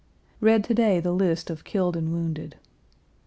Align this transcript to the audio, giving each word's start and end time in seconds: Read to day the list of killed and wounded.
Read 0.39 0.63
to 0.63 0.73
day 0.73 0.99
the 0.99 1.11
list 1.11 1.51
of 1.51 1.63
killed 1.63 1.95
and 1.95 2.11
wounded. 2.11 2.55